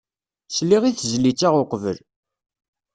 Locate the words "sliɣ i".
0.55-0.91